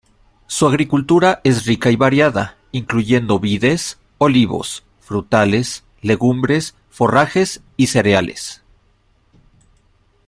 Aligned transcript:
Su 0.47 0.65
agricultura 0.67 1.41
es 1.43 1.65
rica 1.67 1.91
y 1.91 1.95
variada, 1.95 2.57
incluyendo 2.71 3.37
vides, 3.37 3.99
olivos, 4.17 4.83
frutales, 4.99 5.83
legumbres, 6.01 6.73
forrajes 6.89 7.61
y 7.77 7.85
cereales. 7.85 8.63